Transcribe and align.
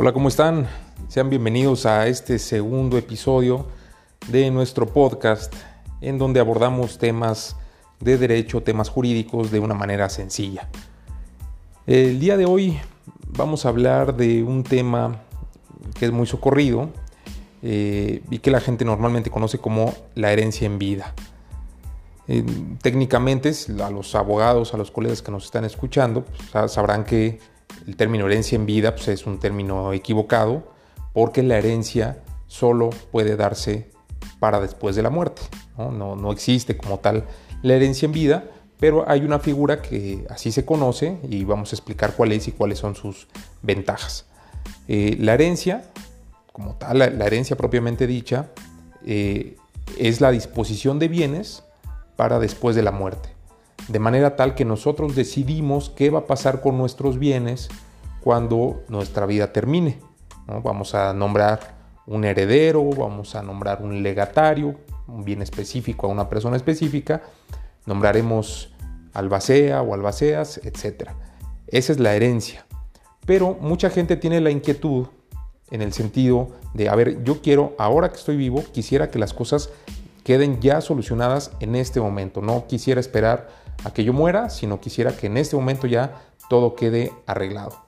Hola, 0.00 0.12
¿cómo 0.12 0.28
están? 0.28 0.68
Sean 1.08 1.28
bienvenidos 1.28 1.84
a 1.84 2.06
este 2.06 2.38
segundo 2.38 2.96
episodio 2.96 3.66
de 4.28 4.48
nuestro 4.52 4.86
podcast 4.86 5.52
en 6.00 6.18
donde 6.18 6.38
abordamos 6.38 6.98
temas 6.98 7.56
de 7.98 8.16
derecho, 8.16 8.62
temas 8.62 8.90
jurídicos 8.90 9.50
de 9.50 9.58
una 9.58 9.74
manera 9.74 10.08
sencilla. 10.08 10.68
El 11.84 12.20
día 12.20 12.36
de 12.36 12.46
hoy 12.46 12.78
vamos 13.26 13.66
a 13.66 13.70
hablar 13.70 14.16
de 14.16 14.44
un 14.44 14.62
tema 14.62 15.22
que 15.98 16.04
es 16.04 16.12
muy 16.12 16.28
socorrido 16.28 16.90
eh, 17.62 18.22
y 18.30 18.38
que 18.38 18.52
la 18.52 18.60
gente 18.60 18.84
normalmente 18.84 19.30
conoce 19.30 19.58
como 19.58 19.92
la 20.14 20.32
herencia 20.32 20.66
en 20.66 20.78
vida. 20.78 21.12
Eh, 22.28 22.46
técnicamente, 22.82 23.50
a 23.82 23.90
los 23.90 24.14
abogados, 24.14 24.74
a 24.74 24.76
los 24.76 24.92
colegas 24.92 25.22
que 25.22 25.32
nos 25.32 25.46
están 25.46 25.64
escuchando, 25.64 26.24
pues, 26.24 26.70
sabrán 26.70 27.02
que 27.02 27.40
el 27.88 27.96
término 27.96 28.26
herencia 28.26 28.54
en 28.54 28.66
vida 28.66 28.94
pues, 28.94 29.08
es 29.08 29.26
un 29.26 29.38
término 29.38 29.94
equivocado 29.94 30.62
porque 31.14 31.42
la 31.42 31.56
herencia 31.56 32.22
solo 32.46 32.90
puede 33.10 33.34
darse 33.34 33.90
para 34.38 34.60
después 34.60 34.94
de 34.94 35.02
la 35.02 35.08
muerte. 35.08 35.40
¿no? 35.78 36.14
No, 36.14 36.30
existe 36.30 36.76
como 36.76 36.98
tal 36.98 37.24
la 37.62 37.74
herencia 37.74 38.04
en 38.04 38.12
vida, 38.12 38.44
pero 38.78 39.08
hay 39.08 39.22
una 39.24 39.38
figura 39.38 39.80
que 39.80 40.26
así 40.28 40.52
se 40.52 40.66
conoce 40.66 41.18
y 41.30 41.44
vamos 41.44 41.72
a 41.72 41.76
explicar 41.76 42.12
cuál 42.14 42.32
es 42.32 42.46
y 42.46 42.52
cuáles 42.52 42.78
son 42.78 42.94
sus 42.94 43.26
ventajas. 43.62 44.26
Eh, 44.86 45.16
la 45.18 45.32
herencia, 45.32 45.90
como 46.52 46.74
tal, 46.74 46.98
la, 46.98 47.06
herencia 47.06 47.56
propiamente 47.56 48.06
dicha, 48.06 48.50
eh, 49.06 49.56
es 49.98 50.20
la 50.20 50.30
disposición 50.30 50.98
de 50.98 51.08
bienes 51.08 51.64
para 52.16 52.38
después 52.38 52.76
de 52.76 52.82
la 52.82 52.92
muerte 52.92 53.38
de 53.88 53.98
manera 53.98 54.36
tal 54.36 54.54
que 54.54 54.64
nosotros 54.64 55.16
decidimos 55.16 55.90
qué 55.90 56.10
va 56.10 56.20
a 56.20 56.26
pasar 56.26 56.60
con 56.60 56.76
nuestros 56.76 57.18
bienes 57.18 57.68
cuando 58.20 58.82
nuestra 58.88 59.26
vida 59.26 59.52
termine. 59.52 59.98
Vamos 60.46 60.94
a 60.94 61.12
nombrar 61.12 61.76
un 62.06 62.24
heredero, 62.24 62.82
vamos 62.90 63.34
a 63.34 63.42
nombrar 63.42 63.82
un 63.82 64.02
legatario, 64.02 64.76
un 65.06 65.24
bien 65.24 65.42
específico 65.42 66.06
a 66.06 66.10
una 66.10 66.28
persona 66.28 66.56
específica, 66.56 67.22
nombraremos 67.86 68.72
albacea 69.12 69.82
o 69.82 69.94
albaceas, 69.94 70.58
etc. 70.64 71.10
Esa 71.66 71.92
es 71.92 71.98
la 71.98 72.14
herencia. 72.14 72.66
Pero 73.26 73.58
mucha 73.60 73.90
gente 73.90 74.16
tiene 74.16 74.40
la 74.40 74.50
inquietud 74.50 75.08
en 75.70 75.82
el 75.82 75.92
sentido 75.92 76.48
de, 76.72 76.88
a 76.88 76.94
ver, 76.94 77.22
yo 77.24 77.42
quiero, 77.42 77.74
ahora 77.78 78.08
que 78.08 78.16
estoy 78.16 78.36
vivo, 78.36 78.64
quisiera 78.72 79.10
que 79.10 79.18
las 79.18 79.34
cosas 79.34 79.70
queden 80.24 80.60
ya 80.60 80.80
solucionadas 80.80 81.50
en 81.60 81.74
este 81.74 82.00
momento. 82.00 82.40
No 82.40 82.66
quisiera 82.66 83.00
esperar 83.00 83.48
a 83.84 83.92
que 83.92 84.04
yo 84.04 84.12
muera, 84.12 84.48
sino 84.50 84.80
quisiera 84.80 85.16
que 85.16 85.26
en 85.26 85.36
este 85.36 85.56
momento 85.56 85.86
ya 85.86 86.22
todo 86.48 86.74
quede 86.74 87.12
arreglado. 87.26 87.87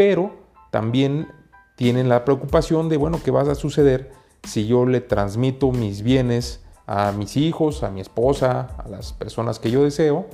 Pero 0.00 0.30
también 0.70 1.28
tienen 1.76 2.08
la 2.08 2.24
preocupación 2.24 2.88
de, 2.88 2.96
bueno, 2.96 3.20
¿qué 3.22 3.30
va 3.30 3.42
a 3.42 3.54
suceder 3.54 4.10
si 4.44 4.66
yo 4.66 4.86
le 4.86 5.02
transmito 5.02 5.72
mis 5.72 6.00
bienes 6.00 6.64
a 6.86 7.12
mis 7.12 7.36
hijos, 7.36 7.82
a 7.82 7.90
mi 7.90 8.00
esposa, 8.00 8.68
a 8.78 8.88
las 8.88 9.12
personas 9.12 9.58
que 9.58 9.70
yo 9.70 9.84
deseo? 9.84 10.24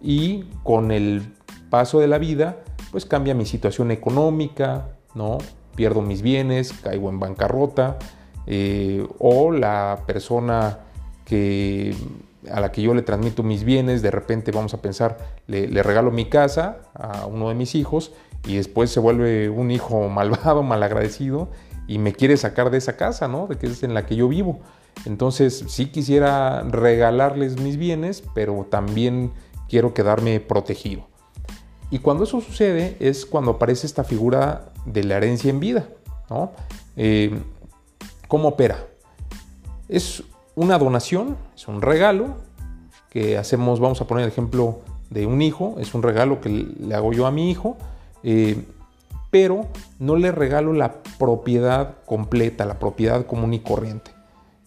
Y 0.00 0.46
con 0.64 0.90
el 0.90 1.36
paso 1.70 2.00
de 2.00 2.08
la 2.08 2.18
vida, 2.18 2.64
pues 2.90 3.06
cambia 3.06 3.32
mi 3.32 3.46
situación 3.46 3.92
económica, 3.92 4.88
¿no? 5.14 5.38
Pierdo 5.76 6.02
mis 6.02 6.20
bienes, 6.20 6.72
caigo 6.72 7.08
en 7.08 7.20
bancarrota, 7.20 8.00
eh, 8.48 9.06
o 9.20 9.52
la 9.52 10.02
persona 10.04 10.80
que 11.24 11.94
a 12.50 12.60
la 12.60 12.72
que 12.72 12.82
yo 12.82 12.94
le 12.94 13.02
transmito 13.02 13.42
mis 13.42 13.64
bienes, 13.64 14.02
de 14.02 14.10
repente 14.10 14.50
vamos 14.50 14.74
a 14.74 14.82
pensar, 14.82 15.18
le, 15.46 15.82
regalo 15.82 16.10
mi 16.10 16.28
casa 16.28 16.78
a 16.94 17.26
uno 17.26 17.48
de 17.48 17.54
mis 17.54 17.74
hijos 17.74 18.12
y 18.46 18.56
después 18.56 18.90
se 18.90 19.00
vuelve 19.00 19.48
un 19.48 19.70
hijo 19.70 20.08
malvado, 20.08 20.62
malagradecido 20.62 21.50
y 21.86 21.98
me 21.98 22.12
quiere 22.12 22.36
sacar 22.36 22.70
de 22.70 22.78
esa 22.78 22.96
casa, 22.96 23.28
¿no? 23.28 23.46
De 23.46 23.56
que 23.56 23.66
es 23.66 23.82
en 23.82 23.94
la 23.94 24.06
que 24.06 24.16
yo 24.16 24.28
vivo. 24.28 24.60
Entonces 25.04 25.64
sí 25.68 25.86
quisiera 25.86 26.62
regalarles 26.62 27.58
mis 27.60 27.76
bienes, 27.76 28.22
pero 28.34 28.66
también 28.70 29.32
quiero 29.68 29.94
quedarme 29.94 30.38
protegido. 30.40 31.08
Y 31.90 31.98
cuando 31.98 32.24
eso 32.24 32.40
sucede 32.40 32.96
es 33.00 33.26
cuando 33.26 33.52
aparece 33.52 33.86
esta 33.86 34.04
figura 34.04 34.72
de 34.86 35.04
la 35.04 35.16
herencia 35.16 35.50
en 35.50 35.60
vida, 35.60 35.88
¿no? 36.30 36.52
Eh, 36.96 37.38
¿Cómo 38.28 38.48
opera? 38.48 38.86
Es 39.88 40.22
una 40.54 40.78
donación, 40.78 41.36
es 41.54 41.68
un 41.68 41.82
regalo 41.82 42.36
que 43.10 43.38
hacemos, 43.38 43.80
vamos 43.80 44.00
a 44.00 44.06
poner 44.06 44.24
el 44.24 44.30
ejemplo 44.30 44.80
de 45.10 45.26
un 45.26 45.42
hijo, 45.42 45.76
es 45.78 45.94
un 45.94 46.02
regalo 46.02 46.40
que 46.40 46.48
le 46.48 46.94
hago 46.94 47.12
yo 47.12 47.26
a 47.26 47.30
mi 47.30 47.50
hijo, 47.50 47.76
eh, 48.22 48.64
pero 49.30 49.66
no 49.98 50.16
le 50.16 50.32
regalo 50.32 50.72
la 50.72 51.02
propiedad 51.18 51.96
completa, 52.06 52.64
la 52.64 52.78
propiedad 52.78 53.26
común 53.26 53.54
y 53.54 53.60
corriente. 53.60 54.10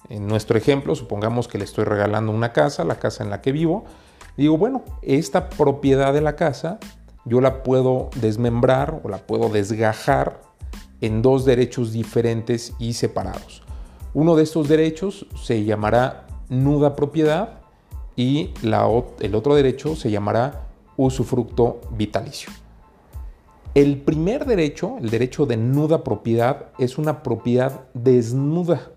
En 0.10 0.28
nuestro 0.28 0.58
ejemplo, 0.58 0.96
supongamos 0.96 1.48
que 1.48 1.58
le 1.58 1.64
estoy 1.64 1.86
regalando 1.86 2.32
una 2.32 2.54
casa, 2.54 2.84
la 2.84 3.00
casa 3.00 3.24
en 3.24 3.30
la 3.30 3.42
que 3.42 3.52
vivo, 3.52 3.86
digo, 4.38 4.58
bueno, 4.58 4.84
esta 5.02 5.50
propiedad 5.50 6.14
de 6.14 6.22
la 6.22 6.36
casa 6.36 6.80
yo 7.26 7.42
la 7.42 7.64
puedo 7.64 8.10
desmembrar 8.16 9.02
o 9.04 9.10
la 9.10 9.18
puedo 9.18 9.50
desgajar 9.50 10.42
en 11.02 11.22
dos 11.22 11.46
derechos 11.46 11.92
diferentes 11.92 12.74
y 12.78 12.94
separados. 12.94 13.64
Uno 14.16 14.38
de 14.38 14.44
estos 14.44 14.70
derechos 14.70 15.28
se 15.36 15.66
llamará 15.66 16.26
nuda 16.48 16.96
propiedad 16.96 17.60
y 18.16 18.52
el 18.64 19.36
otro 19.36 19.56
derecho 19.56 19.98
se 19.98 20.10
llamará 20.10 20.70
usufructo 20.96 21.82
vitalicio. 21.92 22.50
El 23.74 23.98
primer 23.98 24.46
derecho, 24.46 24.96
el 25.02 25.10
derecho 25.10 25.46
de 25.46 25.58
nuda 25.58 26.06
propiedad, 26.06 26.68
es 26.80 26.98
una 26.98 27.24
propiedad 27.24 27.82
desnuda. 27.94 28.94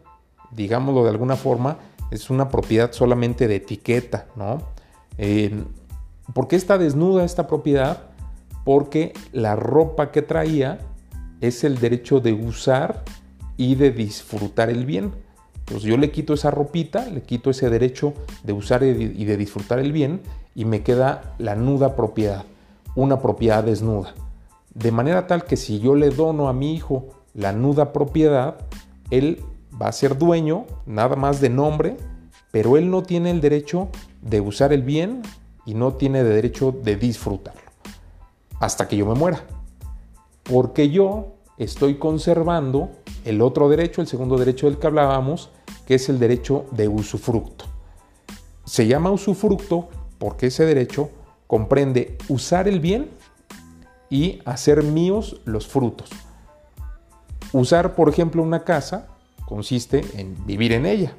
Digámoslo 0.53 1.03
de 1.03 1.11
alguna 1.11 1.35
forma, 1.35 1.79
es 2.13 2.31
una 2.31 2.49
propiedad 2.49 2.93
solamente 2.93 3.49
de 3.49 3.57
etiqueta, 3.57 4.29
¿no? 4.37 4.63
¿Por 6.33 6.47
qué 6.47 6.55
está 6.55 6.79
desnuda 6.79 7.25
esta 7.25 7.49
propiedad? 7.49 8.05
Porque 8.65 9.15
la 9.33 9.57
ropa 9.57 10.13
que 10.13 10.23
traía 10.23 10.79
es 11.41 11.65
el 11.65 11.81
derecho 11.81 12.21
de 12.21 12.35
usar 12.35 13.03
y 13.59 13.75
de 13.75 13.91
disfrutar 13.91 14.71
el 14.71 14.87
bien. 14.87 15.13
Pues 15.67 15.83
yo 15.83 15.99
le 15.99 16.11
quito 16.11 16.33
esa 16.33 16.51
ropita, 16.51 17.05
le 17.11 17.21
quito 17.21 17.51
ese 17.51 17.69
derecho 17.69 18.15
de 18.43 18.55
usar 18.55 18.83
y 18.83 19.25
de 19.27 19.37
disfrutar 19.37 19.79
el 19.81 19.93
bien 19.93 20.23
y 20.55 20.65
me 20.65 20.83
queda 20.83 21.35
la 21.37 21.55
nuda 21.55 21.95
propiedad, 21.95 22.47
una 22.95 23.21
propiedad 23.21 23.63
desnuda. 23.63 24.15
De 24.73 24.91
manera 24.93 25.27
tal 25.27 25.45
que 25.45 25.59
si 25.59 25.79
yo 25.79 25.95
le 25.95 26.09
dono 26.09 26.49
a 26.49 26.55
mi 26.55 26.75
hijo 26.75 27.09
la 27.35 27.53
nuda 27.53 27.93
propiedad, 27.93 28.57
él 29.11 29.43
va 29.81 29.89
a 29.89 29.93
ser 29.93 30.17
dueño 30.17 30.65
nada 30.87 31.17
más 31.17 31.43
de 31.43 31.51
nombre, 31.51 31.99
pero 32.51 32.79
él 32.79 32.91
no 32.91 33.03
tiene 33.03 33.31
el 33.31 33.43
derecho 33.43 33.89
de 34.23 34.41
usar 34.41 34.73
el 34.73 34.83
bien 34.83 35.21
y 35.67 35.75
no 35.75 35.93
tiene 35.95 36.25
derecho 36.25 36.73
de 36.73 36.97
disfrutarlo 36.97 37.69
hasta 38.61 38.89
que 38.89 38.97
yo 38.97 39.07
me 39.07 39.15
muera. 39.15 39.45
Porque 40.43 40.91
yo 40.91 41.35
estoy 41.59 41.97
conservando 41.97 42.91
el 43.25 43.43
otro 43.43 43.69
derecho, 43.69 44.01
el 44.01 44.07
segundo 44.07 44.37
derecho 44.37 44.67
del 44.67 44.79
que 44.79 44.87
hablábamos, 44.87 45.51
que 45.87 45.95
es 45.95 46.09
el 46.09 46.19
derecho 46.19 46.67
de 46.73 46.89
usufructo. 46.89 47.65
Se 48.65 48.87
llama 48.87 49.11
usufructo 49.11 49.89
porque 50.19 50.47
ese 50.47 50.65
derecho 50.67 51.11
comprende 51.47 52.19
usar 52.29 52.69
el 52.69 52.81
bien 52.81 53.11
y 54.11 54.41
hacer 54.45 54.83
míos 54.83 55.41
los 55.45 55.67
frutos. 55.67 56.11
Usar, 57.53 57.95
por 57.95 58.09
ejemplo, 58.09 58.43
una 58.43 58.65
casa 58.65 59.09
consiste 59.47 60.05
en 60.15 60.37
vivir 60.47 60.73
en 60.73 60.85
ella 60.85 61.13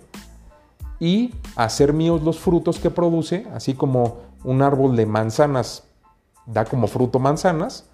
y 0.99 1.33
hacer 1.55 1.93
míos 1.93 2.21
los 2.21 2.37
frutos 2.37 2.77
que 2.79 2.91
produce, 2.91 3.47
así 3.53 3.73
como 3.73 4.17
un 4.43 4.61
árbol 4.61 4.95
de 4.95 5.05
manzanas 5.05 5.83
da 6.45 6.65
como 6.65 6.87
fruto 6.87 7.19
manzanas, 7.19 7.85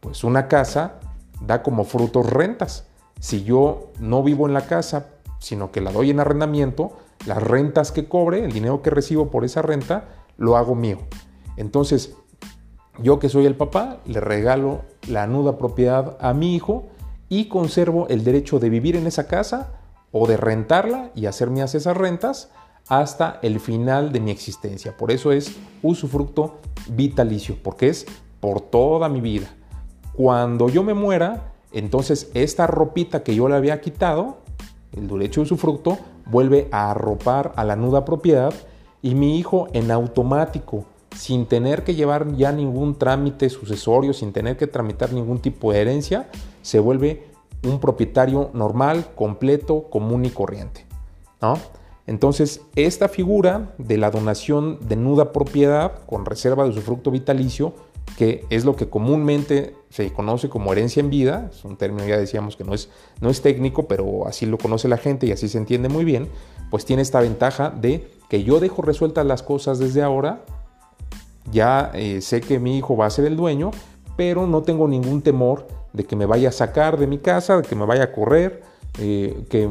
pues 0.00 0.24
una 0.24 0.48
casa 0.48 1.00
da 1.40 1.62
como 1.62 1.84
frutos 1.84 2.26
rentas. 2.28 2.86
Si 3.20 3.44
yo 3.44 3.92
no 4.00 4.22
vivo 4.22 4.48
en 4.48 4.54
la 4.54 4.66
casa, 4.66 5.06
sino 5.38 5.70
que 5.70 5.80
la 5.80 5.92
doy 5.92 6.10
en 6.10 6.20
arrendamiento, 6.20 6.98
las 7.26 7.42
rentas 7.42 7.92
que 7.92 8.08
cobre, 8.08 8.44
el 8.44 8.52
dinero 8.52 8.82
que 8.82 8.90
recibo 8.90 9.30
por 9.30 9.44
esa 9.44 9.62
renta, 9.62 10.08
lo 10.36 10.56
hago 10.56 10.74
mío. 10.74 10.98
Entonces, 11.56 12.14
yo 12.98 13.18
que 13.18 13.28
soy 13.28 13.46
el 13.46 13.56
papá, 13.56 13.98
le 14.06 14.20
regalo 14.20 14.82
la 15.08 15.26
nuda 15.26 15.58
propiedad 15.58 16.16
a 16.20 16.34
mi 16.34 16.56
hijo 16.56 16.88
y 17.28 17.48
conservo 17.48 18.08
el 18.08 18.24
derecho 18.24 18.58
de 18.58 18.70
vivir 18.70 18.96
en 18.96 19.06
esa 19.06 19.26
casa 19.28 19.72
o 20.12 20.26
de 20.26 20.36
rentarla 20.36 21.10
y 21.14 21.26
hacer 21.26 21.50
mías 21.50 21.74
esas 21.74 21.96
rentas 21.96 22.50
hasta 22.88 23.38
el 23.42 23.60
final 23.60 24.12
de 24.12 24.20
mi 24.20 24.30
existencia. 24.30 24.96
Por 24.96 25.12
eso 25.12 25.30
es 25.30 25.56
usufructo 25.82 26.58
vitalicio, 26.88 27.56
porque 27.62 27.88
es 27.88 28.06
por 28.40 28.60
toda 28.60 29.08
mi 29.08 29.20
vida. 29.20 29.48
Cuando 30.14 30.68
yo 30.68 30.82
me 30.82 30.94
muera, 30.94 31.49
entonces 31.72 32.30
esta 32.34 32.66
ropita 32.66 33.22
que 33.22 33.34
yo 33.34 33.48
le 33.48 33.56
había 33.56 33.80
quitado, 33.80 34.38
el 34.96 35.08
derecho 35.08 35.40
de 35.40 35.46
su 35.46 35.56
fruto, 35.56 35.98
vuelve 36.26 36.68
a 36.72 36.90
arropar 36.90 37.52
a 37.56 37.64
la 37.64 37.76
nuda 37.76 38.04
propiedad 38.04 38.52
y 39.02 39.14
mi 39.14 39.38
hijo 39.38 39.68
en 39.72 39.90
automático, 39.90 40.84
sin 41.16 41.46
tener 41.46 41.84
que 41.84 41.94
llevar 41.94 42.34
ya 42.36 42.52
ningún 42.52 42.96
trámite 42.96 43.50
sucesorio, 43.50 44.12
sin 44.12 44.32
tener 44.32 44.56
que 44.56 44.66
tramitar 44.66 45.12
ningún 45.12 45.40
tipo 45.40 45.72
de 45.72 45.80
herencia, 45.80 46.28
se 46.62 46.78
vuelve 46.78 47.30
un 47.64 47.80
propietario 47.80 48.50
normal, 48.52 49.06
completo, 49.14 49.84
común 49.90 50.24
y 50.24 50.30
corriente. 50.30 50.86
¿no? 51.40 51.58
Entonces, 52.06 52.62
esta 52.74 53.08
figura 53.08 53.74
de 53.78 53.96
la 53.96 54.10
donación 54.10 54.78
de 54.88 54.96
nuda 54.96 55.32
propiedad 55.32 56.04
con 56.06 56.26
reserva 56.26 56.64
de 56.64 56.70
usufructo 56.70 57.10
vitalicio, 57.10 57.74
que 58.16 58.44
es 58.50 58.64
lo 58.64 58.76
que 58.76 58.88
comúnmente 58.88 59.74
se 59.88 60.12
conoce 60.12 60.48
como 60.48 60.72
herencia 60.72 61.00
en 61.00 61.10
vida, 61.10 61.50
es 61.52 61.64
un 61.64 61.76
término 61.76 62.06
ya 62.06 62.16
decíamos 62.16 62.56
que 62.56 62.64
no 62.64 62.74
es, 62.74 62.88
no 63.20 63.30
es 63.30 63.42
técnico, 63.42 63.88
pero 63.88 64.26
así 64.26 64.46
lo 64.46 64.58
conoce 64.58 64.88
la 64.88 64.98
gente 64.98 65.26
y 65.26 65.32
así 65.32 65.48
se 65.48 65.58
entiende 65.58 65.88
muy 65.88 66.04
bien, 66.04 66.28
pues 66.70 66.84
tiene 66.84 67.02
esta 67.02 67.20
ventaja 67.20 67.70
de 67.70 68.08
que 68.28 68.44
yo 68.44 68.60
dejo 68.60 68.82
resueltas 68.82 69.26
las 69.26 69.42
cosas 69.42 69.78
desde 69.78 70.02
ahora, 70.02 70.44
ya 71.50 71.90
eh, 71.94 72.20
sé 72.20 72.40
que 72.40 72.58
mi 72.58 72.78
hijo 72.78 72.96
va 72.96 73.06
a 73.06 73.10
ser 73.10 73.24
el 73.24 73.36
dueño, 73.36 73.70
pero 74.16 74.46
no 74.46 74.62
tengo 74.62 74.86
ningún 74.86 75.22
temor 75.22 75.66
de 75.92 76.04
que 76.04 76.16
me 76.16 76.26
vaya 76.26 76.50
a 76.50 76.52
sacar 76.52 76.98
de 76.98 77.06
mi 77.06 77.18
casa, 77.18 77.56
de 77.56 77.62
que 77.66 77.74
me 77.74 77.86
vaya 77.86 78.04
a 78.04 78.12
correr, 78.12 78.62
eh, 78.98 79.44
que 79.48 79.68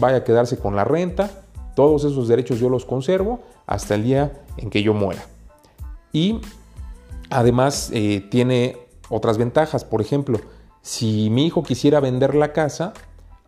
vaya 0.00 0.18
a 0.18 0.24
quedarse 0.24 0.58
con 0.58 0.76
la 0.76 0.84
renta. 0.84 1.30
Todos 1.74 2.04
esos 2.04 2.28
derechos 2.28 2.58
yo 2.58 2.68
los 2.68 2.84
conservo 2.84 3.40
hasta 3.66 3.94
el 3.94 4.04
día 4.04 4.32
en 4.56 4.70
que 4.70 4.82
yo 4.82 4.94
muera. 4.94 5.24
Y 6.12 6.40
además 7.30 7.90
eh, 7.92 8.26
tiene 8.30 8.76
otras 9.08 9.38
ventajas. 9.38 9.84
Por 9.84 10.00
ejemplo, 10.00 10.40
si 10.82 11.30
mi 11.30 11.46
hijo 11.46 11.62
quisiera 11.62 12.00
vender 12.00 12.34
la 12.34 12.52
casa, 12.52 12.92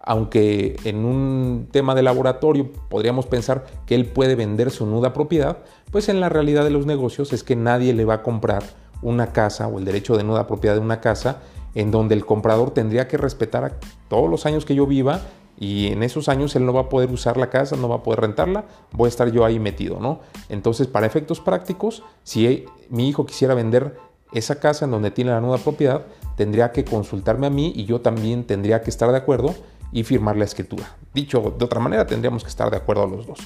aunque 0.00 0.76
en 0.84 1.04
un 1.04 1.68
tema 1.70 1.94
de 1.94 2.02
laboratorio 2.02 2.72
podríamos 2.88 3.26
pensar 3.26 3.66
que 3.86 3.94
él 3.94 4.06
puede 4.06 4.34
vender 4.34 4.70
su 4.70 4.86
nuda 4.86 5.12
propiedad, 5.12 5.58
pues 5.90 6.08
en 6.08 6.20
la 6.20 6.28
realidad 6.28 6.64
de 6.64 6.70
los 6.70 6.86
negocios 6.86 7.32
es 7.32 7.44
que 7.44 7.56
nadie 7.56 7.92
le 7.92 8.04
va 8.04 8.14
a 8.14 8.22
comprar 8.22 8.62
una 9.02 9.32
casa 9.32 9.68
o 9.68 9.78
el 9.78 9.84
derecho 9.84 10.16
de 10.16 10.24
nuda 10.24 10.46
propiedad 10.46 10.74
de 10.74 10.80
una 10.80 11.00
casa 11.00 11.40
en 11.74 11.90
donde 11.90 12.14
el 12.14 12.24
comprador 12.24 12.72
tendría 12.72 13.06
que 13.06 13.16
respetar 13.16 13.78
todos 14.08 14.28
los 14.28 14.46
años 14.46 14.64
que 14.64 14.74
yo 14.74 14.86
viva 14.86 15.20
y 15.58 15.88
en 15.88 16.02
esos 16.02 16.28
años 16.28 16.54
él 16.54 16.64
no 16.64 16.72
va 16.72 16.82
a 16.82 16.88
poder 16.88 17.10
usar 17.10 17.36
la 17.36 17.50
casa, 17.50 17.76
no 17.76 17.88
va 17.88 17.96
a 17.96 18.02
poder 18.02 18.20
rentarla, 18.20 18.64
voy 18.92 19.06
a 19.06 19.08
estar 19.08 19.30
yo 19.32 19.44
ahí 19.44 19.58
metido, 19.58 19.98
¿no? 19.98 20.20
Entonces, 20.48 20.86
para 20.86 21.06
efectos 21.06 21.40
prácticos, 21.40 22.04
si 22.22 22.64
mi 22.90 23.08
hijo 23.08 23.26
quisiera 23.26 23.54
vender 23.54 23.96
esa 24.32 24.60
casa 24.60 24.84
en 24.84 24.92
donde 24.92 25.10
tiene 25.10 25.32
la 25.32 25.40
nuda 25.40 25.58
propiedad, 25.58 26.06
tendría 26.36 26.70
que 26.70 26.84
consultarme 26.84 27.48
a 27.48 27.50
mí 27.50 27.72
y 27.74 27.86
yo 27.86 28.00
también 28.00 28.44
tendría 28.44 28.82
que 28.82 28.90
estar 28.90 29.10
de 29.10 29.16
acuerdo 29.16 29.54
y 29.90 30.04
firmar 30.04 30.36
la 30.36 30.44
escritura. 30.44 30.96
Dicho 31.12 31.54
de 31.58 31.64
otra 31.64 31.80
manera, 31.80 32.06
tendríamos 32.06 32.44
que 32.44 32.50
estar 32.50 32.70
de 32.70 32.76
acuerdo 32.76 33.06
los 33.06 33.26
dos. 33.26 33.38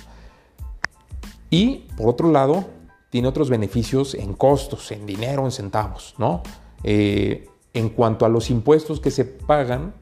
Y 1.49 1.87
por 1.97 2.09
otro 2.09 2.31
lado, 2.31 2.67
tiene 3.11 3.29
otros 3.29 3.49
beneficios 3.49 4.15
en 4.15 4.35
costos, 4.35 4.91
en 4.93 5.07
dinero, 5.07 5.45
en 5.45 5.51
centavos, 5.51 6.15
¿no? 6.19 6.43
Eh, 6.83 7.49
en 7.75 7.89
cuanto 7.91 8.27
a 8.27 8.29
los 8.29 8.51
impuestos 8.51 9.01
que 9.01 9.11
se 9.11 9.25
pagan, 9.25 9.95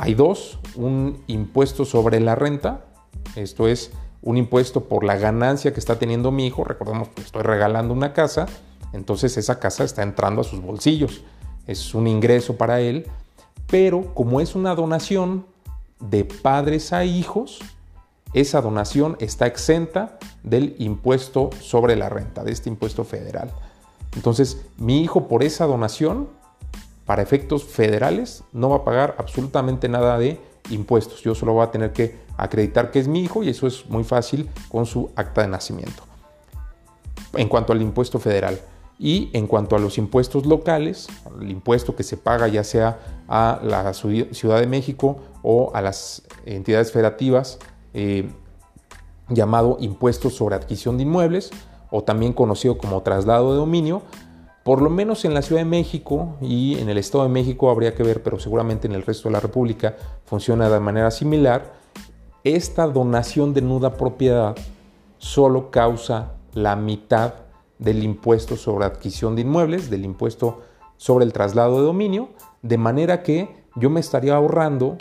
hay 0.00 0.14
dos. 0.14 0.58
Un 0.76 1.22
impuesto 1.26 1.84
sobre 1.84 2.20
la 2.20 2.34
renta, 2.34 2.86
esto 3.36 3.68
es 3.68 3.90
un 4.22 4.38
impuesto 4.38 4.84
por 4.84 5.04
la 5.04 5.16
ganancia 5.16 5.74
que 5.74 5.80
está 5.80 5.98
teniendo 5.98 6.30
mi 6.30 6.46
hijo. 6.46 6.64
Recordemos 6.64 7.08
que 7.08 7.20
estoy 7.20 7.42
regalando 7.42 7.92
una 7.92 8.14
casa, 8.14 8.46
entonces 8.94 9.36
esa 9.36 9.58
casa 9.58 9.84
está 9.84 10.02
entrando 10.02 10.40
a 10.40 10.44
sus 10.44 10.62
bolsillos. 10.62 11.22
Es 11.66 11.94
un 11.94 12.06
ingreso 12.06 12.56
para 12.56 12.80
él, 12.80 13.06
pero 13.66 14.14
como 14.14 14.40
es 14.40 14.54
una 14.54 14.74
donación 14.74 15.44
de 16.00 16.24
padres 16.24 16.94
a 16.94 17.04
hijos, 17.04 17.60
esa 18.32 18.62
donación 18.62 19.18
está 19.20 19.46
exenta 19.46 20.18
del 20.42 20.76
impuesto 20.78 21.50
sobre 21.60 21.94
la 21.94 22.08
renta, 22.08 22.42
de 22.42 22.52
este 22.52 22.70
impuesto 22.70 23.04
federal. 23.04 23.50
Entonces, 24.16 24.62
mi 24.78 25.02
hijo 25.02 25.28
por 25.28 25.42
esa 25.42 25.66
donación 25.66 26.39
para 27.10 27.22
efectos 27.22 27.64
federales 27.64 28.44
no 28.52 28.70
va 28.70 28.76
a 28.76 28.84
pagar 28.84 29.16
absolutamente 29.18 29.88
nada 29.88 30.16
de 30.16 30.38
impuestos. 30.70 31.22
Yo 31.22 31.34
solo 31.34 31.54
voy 31.54 31.64
a 31.64 31.72
tener 31.72 31.92
que 31.92 32.14
acreditar 32.36 32.92
que 32.92 33.00
es 33.00 33.08
mi 33.08 33.24
hijo 33.24 33.42
y 33.42 33.48
eso 33.48 33.66
es 33.66 33.84
muy 33.90 34.04
fácil 34.04 34.48
con 34.68 34.86
su 34.86 35.10
acta 35.16 35.42
de 35.42 35.48
nacimiento. 35.48 36.04
En 37.34 37.48
cuanto 37.48 37.72
al 37.72 37.82
impuesto 37.82 38.20
federal. 38.20 38.60
Y 38.96 39.28
en 39.32 39.48
cuanto 39.48 39.74
a 39.74 39.80
los 39.80 39.98
impuestos 39.98 40.46
locales, 40.46 41.08
el 41.40 41.50
impuesto 41.50 41.96
que 41.96 42.04
se 42.04 42.16
paga 42.16 42.46
ya 42.46 42.62
sea 42.62 43.00
a 43.26 43.58
la 43.60 43.92
Ciudad 43.92 44.60
de 44.60 44.68
México 44.68 45.16
o 45.42 45.72
a 45.74 45.82
las 45.82 46.22
entidades 46.46 46.92
federativas, 46.92 47.58
eh, 47.92 48.30
llamado 49.28 49.78
impuesto 49.80 50.30
sobre 50.30 50.54
adquisición 50.54 50.96
de 50.96 51.02
inmuebles 51.02 51.50
o 51.90 52.04
también 52.04 52.32
conocido 52.32 52.78
como 52.78 53.02
traslado 53.02 53.50
de 53.50 53.58
dominio, 53.58 54.02
por 54.70 54.82
lo 54.82 54.88
menos 54.88 55.24
en 55.24 55.34
la 55.34 55.42
Ciudad 55.42 55.62
de 55.62 55.68
México 55.68 56.36
y 56.40 56.78
en 56.78 56.88
el 56.88 56.96
Estado 56.96 57.24
de 57.24 57.30
México 57.30 57.70
habría 57.70 57.92
que 57.96 58.04
ver, 58.04 58.22
pero 58.22 58.38
seguramente 58.38 58.86
en 58.86 58.94
el 58.94 59.02
resto 59.02 59.28
de 59.28 59.32
la 59.32 59.40
República 59.40 59.96
funciona 60.26 60.70
de 60.70 60.78
manera 60.78 61.10
similar. 61.10 61.72
Esta 62.44 62.86
donación 62.86 63.52
de 63.52 63.62
nuda 63.62 63.96
propiedad 63.96 64.54
solo 65.18 65.72
causa 65.72 66.34
la 66.52 66.76
mitad 66.76 67.34
del 67.80 68.04
impuesto 68.04 68.54
sobre 68.54 68.84
adquisición 68.84 69.34
de 69.34 69.42
inmuebles, 69.42 69.90
del 69.90 70.04
impuesto 70.04 70.60
sobre 70.96 71.24
el 71.24 71.32
traslado 71.32 71.80
de 71.80 71.86
dominio, 71.86 72.28
de 72.62 72.78
manera 72.78 73.24
que 73.24 73.64
yo 73.74 73.90
me 73.90 73.98
estaría 73.98 74.36
ahorrando 74.36 74.98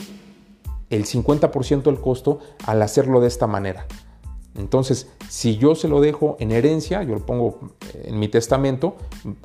el 0.90 1.06
50% 1.06 1.84
del 1.84 2.02
costo 2.02 2.40
al 2.66 2.82
hacerlo 2.82 3.22
de 3.22 3.28
esta 3.28 3.46
manera. 3.46 3.86
Entonces, 4.60 5.08
si 5.30 5.58
yo 5.58 5.76
se 5.76 5.88
lo 5.88 6.02
dejo 6.02 6.36
en 6.40 6.52
herencia, 6.52 7.02
yo 7.04 7.16
lo 7.16 7.26
pongo 7.26 7.60
en 7.94 8.20
mi 8.20 8.28
testamento, 8.28 8.96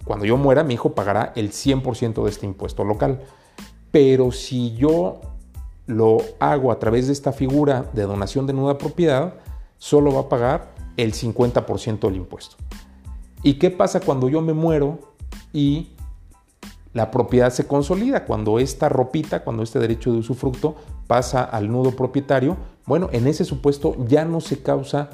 cuando 0.05 0.25
yo 0.25 0.37
muera, 0.37 0.65
mi 0.65 0.75
hijo 0.75 0.95
pagará 0.95 1.33
el 1.37 1.51
100% 1.51 2.23
de 2.25 2.31
este 2.31 2.47
impuesto 2.47 2.85
local. 2.85 3.23
Pero 3.91 4.33
si 4.33 4.75
yo 4.75 5.21
lo 5.87 6.19
hago 6.41 6.73
a 6.73 6.79
través 6.79 7.07
de 7.07 7.13
esta 7.13 7.33
figura 7.33 7.91
de 7.93 8.03
donación 8.03 8.47
de 8.47 8.53
nueva 8.53 8.77
propiedad, 8.77 9.35
solo 9.79 10.13
va 10.13 10.21
a 10.21 10.29
pagar 10.29 10.75
el 10.97 11.13
50% 11.13 12.01
del 12.01 12.17
impuesto. 12.17 12.57
¿Y 13.43 13.55
qué 13.55 13.71
pasa 13.71 14.01
cuando 14.01 14.29
yo 14.29 14.41
me 14.41 14.53
muero 14.53 14.99
y 15.53 15.91
la 16.95 17.11
propiedad 17.11 17.53
se 17.53 17.67
consolida? 17.67 18.25
Cuando 18.25 18.59
esta 18.59 18.89
ropita, 18.89 19.45
cuando 19.45 19.63
este 19.63 19.79
derecho 19.79 20.13
de 20.13 20.19
usufructo 20.19 20.77
pasa 21.07 21.45
al 21.45 21.71
nudo 21.71 21.91
propietario, 21.91 22.57
bueno, 22.87 23.11
en 23.13 23.27
ese 23.27 23.45
supuesto 23.45 23.97
ya 24.07 24.25
no 24.25 24.41
se 24.41 24.63
causa 24.63 25.11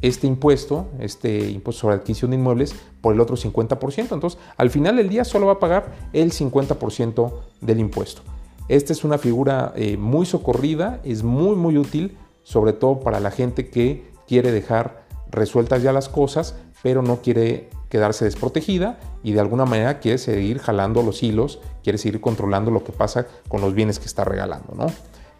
este 0.00 0.26
impuesto, 0.26 0.86
este 1.00 1.50
impuesto 1.50 1.82
sobre 1.82 1.96
adquisición 1.96 2.30
de 2.30 2.38
inmuebles, 2.38 2.74
por 3.00 3.14
el 3.14 3.20
otro 3.20 3.36
50%. 3.36 4.12
Entonces, 4.12 4.40
al 4.56 4.70
final 4.70 4.96
del 4.96 5.08
día 5.08 5.24
solo 5.24 5.46
va 5.46 5.54
a 5.54 5.58
pagar 5.58 5.92
el 6.12 6.32
50% 6.32 7.32
del 7.60 7.80
impuesto. 7.80 8.22
Esta 8.68 8.92
es 8.92 9.04
una 9.04 9.18
figura 9.18 9.72
eh, 9.76 9.96
muy 9.96 10.24
socorrida, 10.24 11.00
es 11.04 11.22
muy, 11.22 11.56
muy 11.56 11.76
útil, 11.76 12.16
sobre 12.42 12.72
todo 12.72 13.00
para 13.00 13.20
la 13.20 13.30
gente 13.30 13.68
que 13.68 14.10
quiere 14.26 14.50
dejar 14.52 15.06
resueltas 15.30 15.82
ya 15.82 15.92
las 15.92 16.08
cosas, 16.08 16.56
pero 16.82 17.02
no 17.02 17.20
quiere 17.20 17.68
quedarse 17.90 18.24
desprotegida 18.24 18.98
y 19.22 19.32
de 19.32 19.40
alguna 19.40 19.64
manera 19.64 19.98
quiere 19.98 20.18
seguir 20.18 20.58
jalando 20.58 21.02
los 21.02 21.22
hilos, 21.22 21.60
quiere 21.82 21.98
seguir 21.98 22.20
controlando 22.20 22.70
lo 22.70 22.84
que 22.84 22.92
pasa 22.92 23.26
con 23.48 23.60
los 23.60 23.74
bienes 23.74 23.98
que 23.98 24.06
está 24.06 24.24
regalando. 24.24 24.74
¿no? 24.74 24.86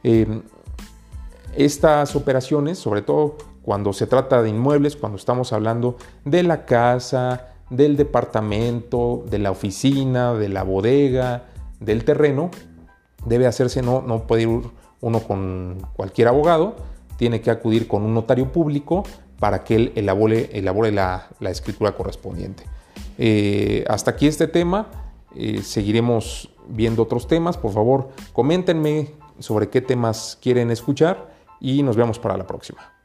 Eh, 0.04 0.42
estas 1.56 2.16
operaciones, 2.16 2.78
sobre 2.78 3.02
todo 3.02 3.36
cuando 3.62 3.92
se 3.92 4.06
trata 4.06 4.42
de 4.42 4.50
inmuebles, 4.50 4.96
cuando 4.96 5.18
estamos 5.18 5.52
hablando 5.52 5.96
de 6.24 6.42
la 6.42 6.64
casa, 6.64 7.48
del 7.70 7.96
departamento, 7.96 9.24
de 9.28 9.38
la 9.38 9.50
oficina, 9.50 10.34
de 10.34 10.48
la 10.48 10.62
bodega, 10.62 11.44
del 11.80 12.04
terreno, 12.04 12.50
debe 13.26 13.46
hacerse, 13.46 13.82
no, 13.82 14.02
no 14.02 14.26
puede 14.26 14.42
ir 14.42 14.62
uno 15.00 15.20
con 15.20 15.86
cualquier 15.94 16.28
abogado, 16.28 16.76
tiene 17.16 17.40
que 17.40 17.50
acudir 17.50 17.88
con 17.88 18.02
un 18.02 18.14
notario 18.14 18.50
público 18.52 19.04
para 19.38 19.64
que 19.64 19.76
él 19.76 19.92
elabore 19.94 20.92
la, 20.92 21.28
escritura 21.40 21.92
correspondiente. 21.92 22.64
Eh, 23.18 23.84
hasta 23.88 24.12
aquí 24.12 24.26
este 24.26 24.48
tema, 24.48 24.88
eh, 25.34 25.62
seguiremos 25.62 26.50
viendo 26.68 27.02
otros 27.02 27.26
temas, 27.26 27.56
por 27.56 27.72
favor 27.72 28.10
coméntenme 28.32 29.10
sobre 29.38 29.68
qué 29.68 29.80
temas 29.80 30.38
quieren 30.40 30.70
escuchar 30.70 31.34
y 31.60 31.82
nos 31.82 31.96
vemos 31.96 32.18
para 32.18 32.36
la 32.36 32.46
próxima. 32.46 32.97